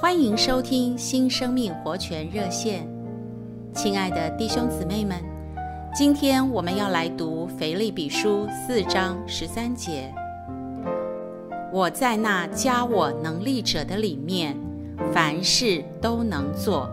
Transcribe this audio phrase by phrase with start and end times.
[0.00, 2.86] 欢迎收听新生命活泉热线，
[3.74, 5.20] 亲爱的弟兄姊妹们，
[5.92, 10.14] 今天我们要来读腓立比书四章十三节。
[11.72, 14.56] 我在那加我能力者的里面，
[15.12, 16.88] 凡事都能做。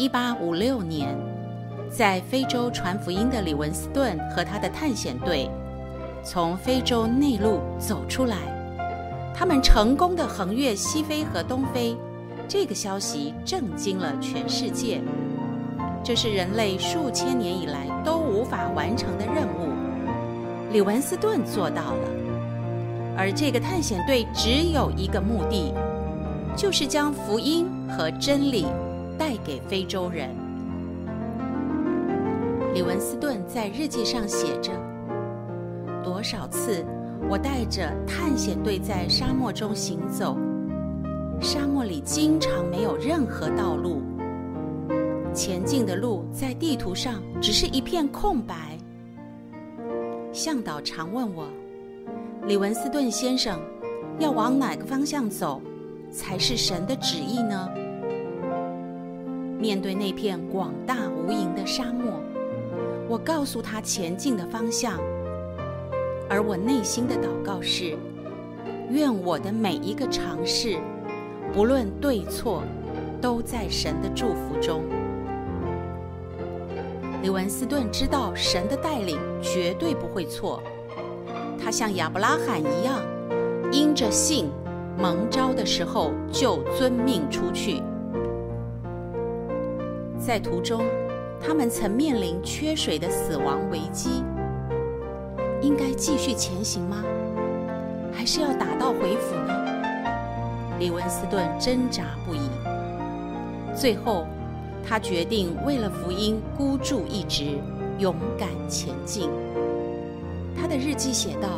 [0.00, 1.16] 一八五六年，
[1.88, 5.48] 在非洲传福音的李文斯顿和他的探险队，
[6.24, 8.36] 从非洲内陆走出来，
[9.34, 11.96] 他们成功的横越西非和东非。
[12.48, 15.00] 这个消息震惊了全世界。
[16.04, 19.72] 这是人类数千年以来都无法完成的任务，
[20.72, 22.08] 李文斯顿做到了。
[23.16, 25.72] 而这个探险队只有一个目的，
[26.56, 28.66] 就是将福音和真理
[29.16, 30.28] 带给非洲人。
[32.74, 34.72] 李文斯顿在日记上写着
[36.02, 36.84] ：“多少次
[37.28, 40.36] 我带着探险队在沙漠中行走，
[41.40, 44.02] 沙漠里经常没有任何道路，
[45.32, 48.76] 前进的路在地图上只是一片空白。
[50.30, 51.46] 向导常问我，
[52.46, 53.58] 李文斯顿先生，
[54.18, 55.60] 要往哪个方向走
[56.10, 57.68] 才是神的旨意呢？”
[59.58, 62.20] 面对那片广大无垠的沙漠，
[63.08, 64.98] 我告诉他前进的方向，
[66.32, 67.94] 而我内心的祷告是：
[68.88, 70.78] 愿我的每一个尝试，
[71.52, 72.62] 不论对错，
[73.20, 74.82] 都在神的祝福中。
[77.20, 80.62] 李文斯顿知道神的带领绝对不会错，
[81.62, 82.98] 他像亚伯拉罕一样，
[83.70, 84.48] 因着信
[84.96, 87.82] 蒙召的时候就遵命出去。
[90.16, 90.82] 在途中，
[91.38, 94.24] 他们曾面临缺水的死亡危机。
[95.62, 97.02] 应该继续前行吗？
[98.12, 99.54] 还是要打道回府呢？
[100.78, 102.40] 李文斯顿挣扎不已。
[103.74, 104.26] 最后，
[104.84, 107.58] 他决定为了福音孤注一掷，
[107.98, 109.30] 勇敢前进。
[110.54, 111.48] 他的日记写道：“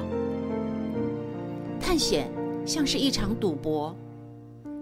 [1.81, 2.31] 探险
[2.65, 3.97] 像是一场赌博，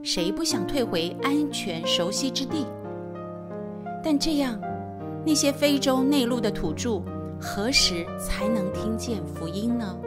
[0.03, 2.67] 谁不想退回安全熟悉之地？”
[4.05, 4.61] 但这样，
[5.25, 7.01] 那些非洲内陆的土著
[7.45, 9.99] 何时才能听见福音呢？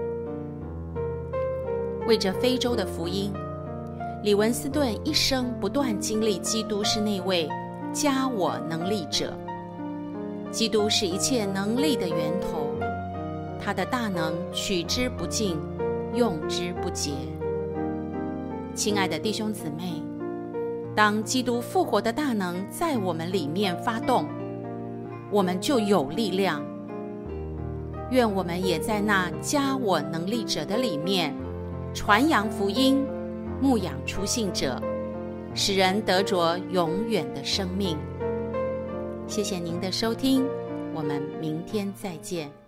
[2.07, 3.33] 为着非洲的福音，
[4.23, 7.49] 李文斯顿一生不断经历基督是那位
[7.91, 9.33] 加我能力者。
[10.49, 12.69] 基督是一切能力的源头，
[13.59, 15.59] 他的大能取之不尽，
[16.13, 17.11] 用之不竭。
[18.73, 20.01] 亲爱的弟兄姊妹。
[20.95, 24.25] 当基督复活的大能在我们里面发动，
[25.29, 26.63] 我们就有力量。
[28.11, 31.35] 愿我们也在那加我能力者的里面，
[31.93, 33.03] 传扬福音，
[33.59, 34.81] 牧养出信者，
[35.53, 37.97] 使人得着永远的生命。
[39.27, 40.45] 谢谢您的收听，
[40.93, 42.64] 我们明天再见。